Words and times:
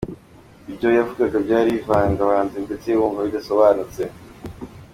Ati 0.59 0.67
“Ibyo 0.71 0.87
yavugaga 0.97 1.37
byari 1.45 1.69
bivangavanze 1.77 2.57
ndetse 2.65 2.87
wumva 2.99 3.21
bidasobanutse. 3.27 4.01